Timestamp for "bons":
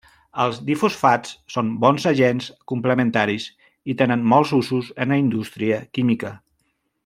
1.83-2.07